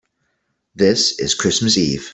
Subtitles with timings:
[0.73, 2.09] This is Christmas Eve.